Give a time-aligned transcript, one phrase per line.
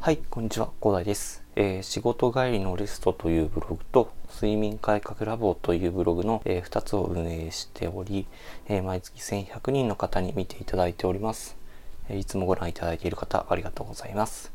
[0.00, 8.24] はい、こんにちは、広大です、えー、仕事帰りのリストというブログと、睡眠改革ラボというブログの、えー、2つを運営しており、
[8.68, 11.56] えー、毎月1100人の方に見ていただいております。
[12.08, 14.52] えいつもご覧いただいている方、ありがとうございます。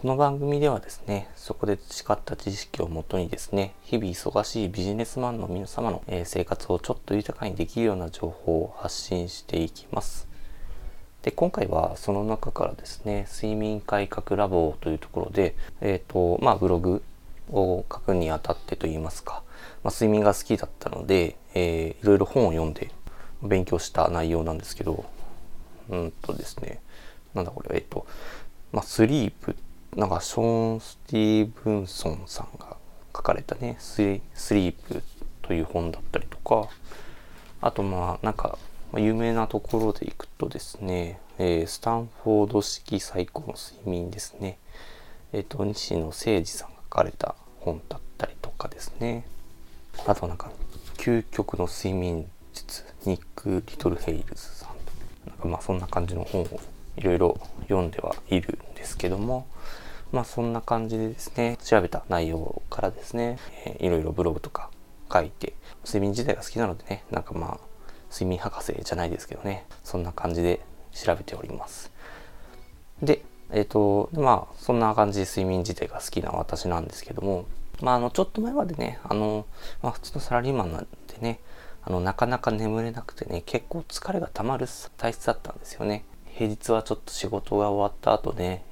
[0.00, 10.27] この番組ではですね、そこで培った知識をもとにですね、日々忙しいビジネスマンの皆様の、え生活をちょっと豊かにできるような情報を発信していきます。
[11.28, 17.02] で今回はその中からですね睡眠改革ラボというところで、えーとまあ、ブログ
[17.50, 19.42] を書くにあたってといいますか、
[19.84, 22.90] まあ、睡眠が好きだったので、えー、いろいろ本を読んで
[23.42, 25.04] 勉強した内容なんですけど
[25.90, 26.80] うんとですね
[27.34, 28.06] なんだこれえっ、ー、と、
[28.72, 29.54] まあ、スリープ
[29.96, 32.78] なんかショーン・スティーブンソンさんが
[33.14, 35.02] 書かれたねスリープ
[35.42, 36.70] という本だったりとか
[37.60, 38.56] あとまあなんか
[38.92, 44.58] まあ、有名なところでいくとですね、えー、スタンフォード式最高の睡眠ですね。
[45.32, 49.24] えっ、ー、と、西野誠二さんが書かれた本だったりとかですね。
[50.06, 50.50] あとなんか、
[50.96, 54.78] 究極の睡眠術、ニック・リトルヘイルズさん
[55.28, 56.60] なんかまあそんな感じの本を
[56.96, 59.46] いろいろ読んではいるんですけども、
[60.10, 63.38] まあそんな感じでですね、調べた内容からですね、
[63.78, 64.70] いろいろブログとか
[65.12, 67.67] 書いて、睡眠自体が好きなのでね、なんかまあ
[68.10, 70.60] 睡眠博士じゃないですけどね、そんな感じで
[70.92, 71.90] 調べております。
[73.02, 77.46] で、えっ、ー、と、まあ、そんな感じで睡眠自体が好きな私なんですけども、
[77.80, 79.46] まあ、あの、ちょっと前までね、あの、
[79.82, 81.40] まあ、普通のサラリーマンなんでね、
[81.82, 86.04] あの、なかなか眠れなくてね、結構疲れが溜まる体質だったんですよね。
[86.26, 88.64] 平日はちょっと仕事が終わった後ね、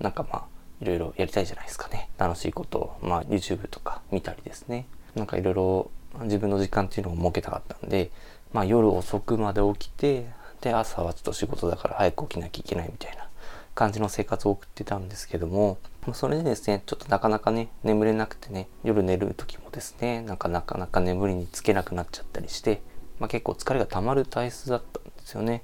[0.00, 0.44] なんかまあ、
[0.80, 2.10] いろいろやりたいじゃないですかね。
[2.18, 4.86] 楽しいことを、まあ、YouTube とか見たりですね。
[5.14, 5.90] なんかいろいろ
[6.22, 8.10] 自分の時間っていうのを設けたかったんで、
[8.56, 10.30] まあ、夜遅くまで起きて
[10.62, 13.28] で朝はちょっと仕事だから早く起きなきゃいけないみたいな
[13.74, 15.76] 感じの生活を送ってたんですけども
[16.14, 22.80] それでですねちょっとなかなかね眠れなくてね夜寝る時もですねなかなかなか眠りにつけなくなっちゃったりして、
[23.20, 25.62] まあ、結構疲れが溜まる体質だったんですよね。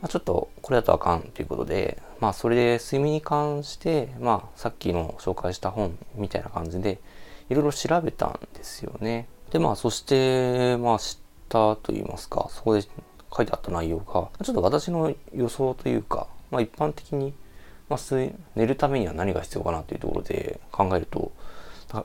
[0.00, 7.00] まあ、ちょっとこれだとあかんということで、まあそれで睡眠に関して、まあさっきの紹介した本みたいな感じで
[7.48, 9.26] いろいろ調べたんですよね。
[9.50, 11.18] でまあそしてまあ知
[11.48, 17.34] たと言いますか、そこで書いてあった内容が、ちょっと私の予想というか、まあ一般的に、
[17.88, 18.00] まあ、
[18.56, 21.32] 寝るためには何が必要かなというところで考えると、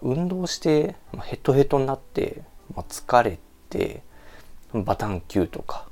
[0.04, 2.44] 運動して、まあ、ヘトヘトになって、
[2.76, 4.04] まあ、疲れて、
[4.74, 5.88] バタン級とか、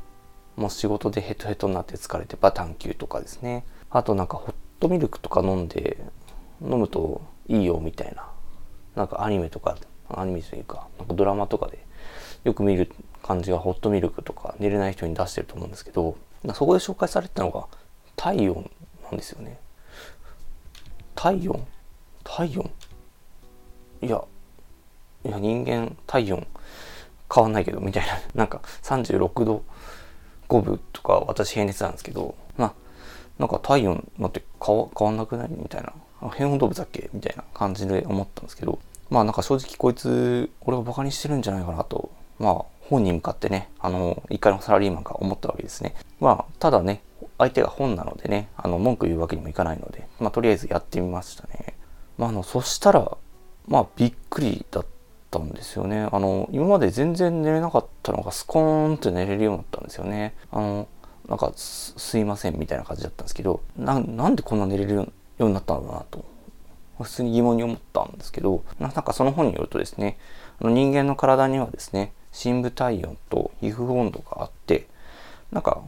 [0.55, 3.65] もう仕事でヘトヘトになって疲れてバタン級とかですね。
[3.89, 5.97] あとなんかホットミルクとか飲んで、
[6.61, 8.29] 飲むといいよみたいな、
[8.95, 9.75] なんかアニメとか、
[10.09, 11.83] アニメというか、なんかドラマとかで
[12.43, 12.91] よく見る
[13.23, 16.17] 感じがホットミルクとか寝れない人に出してると思うんですけど
[16.53, 17.65] そこで紹介されてたのが
[18.15, 18.69] 体温
[19.03, 19.59] なんですよね。
[21.15, 21.67] 体温？
[22.23, 22.71] 体温？
[24.01, 24.23] いや
[25.25, 26.47] いや人間体温
[27.33, 28.13] 変わんないけどみたいな。
[28.35, 29.63] なんか36度
[30.47, 32.73] 5分とか私平熱なんですけどまあ
[33.37, 35.93] なんか体温なんて変わ変わんなくないみたいな。
[36.35, 37.09] 変温動物だっけ？
[37.13, 38.79] みたいな感じで思ったんですけど
[39.09, 45.95] まあなんか正直こいつ俺をバカにしてるんじゃないかなとまあ本に向かってね、あの、一回のサラリーマンが思ったわけですね。
[46.19, 47.03] まあ、ただね、
[47.37, 51.75] 相手が本なのでね、あの、文句言うわけにもいかないので、まあ、とりあえずやってみましたね。
[52.17, 53.17] まあ、あの、そしたら、
[53.67, 54.85] まあ、びっくりだっ
[55.29, 56.09] たんですよね。
[56.11, 60.33] あの、今まで全然寝れなかったのがスコーンって寝れるようになったんですよね。
[60.51, 60.87] あの、
[61.27, 66.25] なんかす、すいませんみたいな感じだったんですけど、なんでこんな寝れるようになったんだなと。
[66.99, 70.17] 普通に疑問に思ったんですけど、なんかその本によるとですね、
[70.59, 74.87] あの人間の体にはですね、深部体温と皮膚温度があって、
[75.51, 75.81] なんか、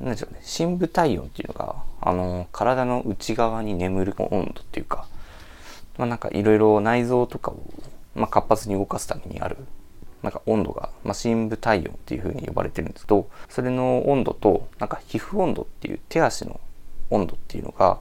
[0.00, 5.06] なんでしょうね、深部体温っていうのが、あの、体の内側に眠る温度っていうか、
[5.98, 7.62] まあなんかいろいろ内臓とかを、
[8.14, 9.58] まあ、活発に動かすためにある、
[10.22, 16.60] なんか温度が、まあ、深部体温っていう風に呼ばれてるんですけど、それの温度と、なんか皮膚温度っていう手足の
[17.10, 17.98] 温度っていうのが、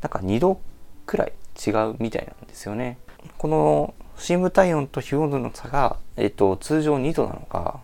[0.00, 0.60] なんか2度
[1.06, 1.32] くらい
[1.66, 2.98] 違うみたいなんですよね。
[3.36, 7.80] この深部体温と皮膚温度の差が、えっ、と、通常2度なのが、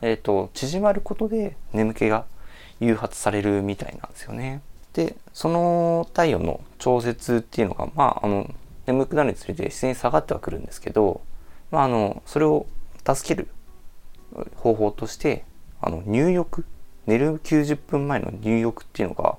[0.00, 2.24] えっ、と、縮まることで眠気が
[2.80, 4.62] 誘発されるみたいなんですよね。
[4.94, 8.50] で、その体温の調節っていうのが、まあ、あの、
[8.86, 11.20] 眠くなるにつれて自然に下がってはくるんですけど、
[11.70, 12.66] まあ、あの、それを
[13.06, 13.48] 助ける
[14.56, 15.44] 方法として、
[15.80, 16.64] あの、入浴、
[17.06, 19.36] 寝る90分前の入浴っていうのが、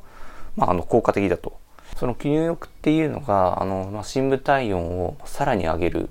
[0.56, 1.60] まあ、あの、効果的だと。
[1.96, 6.10] その入浴っていうのが、あの、まあ、深部体温をさらに上げる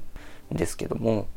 [0.52, 1.28] んですけども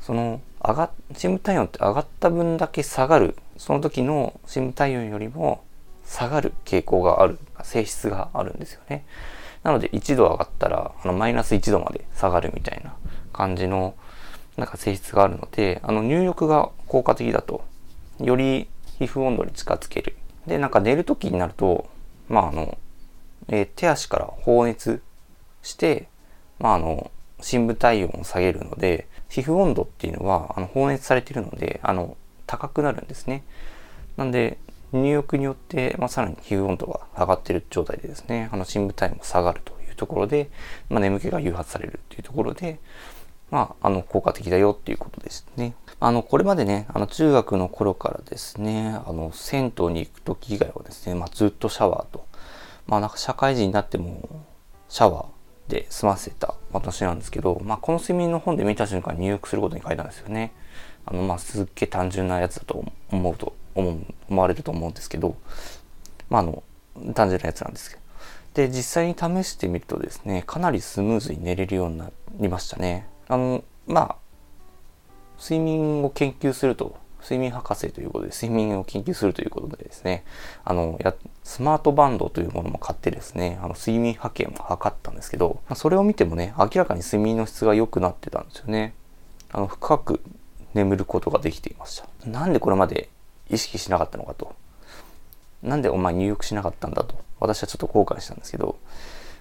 [0.00, 5.64] その上が深部体温って上がった分だけ下がるその時の深部体温よりも
[6.06, 9.04] 下がる傾向がある性質があるんですよね。
[9.62, 12.94] なので1度上がったら、あの、マイナス1度まで下がるみたいな
[13.32, 13.94] 感じの、
[14.58, 17.64] なんか性質があるので、あの、入浴が効果的だと、
[18.20, 20.16] より皮膚温度に近づける。
[20.46, 21.88] で、なんか寝る時になると、
[22.28, 22.76] まあ、あの、
[23.48, 25.02] えー、手足から放熱
[25.62, 26.08] して、
[26.58, 27.10] まあ、あの、
[27.40, 33.42] 深部体温を下げるので、皮膚温度っていうのは、あの、放熱されているので、あの、高くなるんですね。
[34.16, 34.58] なんで、
[34.92, 40.50] 入浴によって、まあ、さらに皮膚温度が上がってる状態でですね、あの、深部体温も下がるというところで、
[40.88, 42.78] まあ、眠気が誘発されるっていうところで、
[43.50, 45.74] まあ、あの、効果的だよっていうことですね。
[46.00, 52.24] あの、これまでね、あの、中学の頃からですね、あの、銭湯に行く時以外はですね、まあ、ずっとシャワーと、
[52.86, 54.44] まあ、なんか社会人になっても、
[54.88, 60.52] シャワーで済ませた私なんですけど、まあ、この睡眠の本で見た瞬間入浴することに書いたんですよね。
[61.06, 65.36] あの、まあ、すっげえ単純なやつだと思うと、思う、思われると思うんですけど、
[66.28, 66.62] まあ、あの、
[67.14, 68.02] 単純なやつなんですけど。
[68.54, 73.08] で、実際に試してみるとですね、かなりスムーズに寝れるようになりましたね。
[73.28, 74.16] あの、まあ、
[75.40, 80.24] 睡眠を研究すると、睡眠博士ということで、睡眠を研究するということでですね、
[80.64, 88.94] あの、や、スマートバンドというものも買ってですね、あの、睡眠波形も測ったんですけど、それを見てもね、明らかに睡眠の質が良くなってたんですよね。
[89.50, 90.20] あの、深く
[90.74, 92.28] 眠ることができていました。
[92.28, 93.08] なんでこれまで
[93.48, 94.54] 意識しなかったのかと。
[95.62, 97.14] なんでお前入浴しなかったんだと。
[97.40, 98.76] 私はちょっと後悔したんですけど、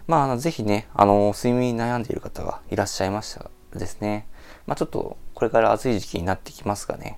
[0.07, 4.27] まあ、ぜひね、あの、睡眠に悩んでいる方がいらっしゃいましたですね。
[4.67, 7.17] まあ、ちょっと、これから暑い時期になってきますがね、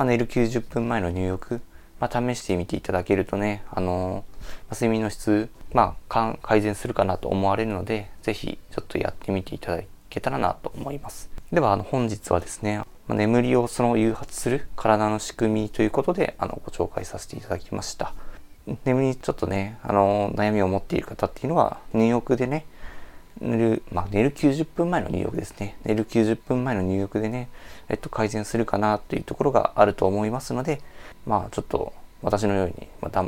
[0.00, 1.60] まあ、寝る90分前の入浴、
[2.00, 11.28] まあ、試してみていただけるとね、あのー、睡眠の質、まあ、改善するかなと思われるので、ぜひちょっとやってみていただけたらなと思います。
[11.52, 18.14] では、あの、本日はですね、まあ、眠りをその誘発する体の仕組みということで、あの、ご紹介させていただきました。
[18.86, 22.64] 眠りちょっとね、あの、悩みを持っている方っていうのは、入浴でね、
[23.40, 25.76] 寝る、まあ、寝る90分前の入浴ですね。
[25.84, 27.48] 寝る90分前の入浴でね、
[27.88, 30.80] えっと、改善するかなというところがあると思いますので、
[31.26, 31.92] まあ、ちょっと、
[32.22, 33.24] 私のように、まあ、だ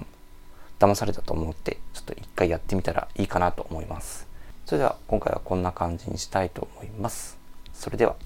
[0.78, 4.26] 騙されたと思って、ちょっと一回やってみたらいいかなと思います。
[4.66, 7.38] それでは、今回はこんな感じにしたいと思います。
[7.72, 8.16] それでは。